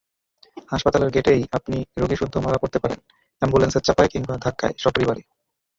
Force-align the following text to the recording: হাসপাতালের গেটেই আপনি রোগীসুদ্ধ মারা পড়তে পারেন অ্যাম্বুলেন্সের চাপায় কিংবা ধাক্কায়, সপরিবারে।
হাসপাতালের 0.71 1.09
গেটেই 1.09 1.41
আপনি 1.51 1.77
রোগীসুদ্ধ 1.97 2.35
মারা 2.37 2.61
পড়তে 2.61 2.77
পারেন 2.79 2.99
অ্যাম্বুলেন্সের 3.41 3.85
চাপায় 3.85 4.09
কিংবা 4.09 4.35
ধাক্কায়, 4.37 4.75
সপরিবারে। 4.77 5.21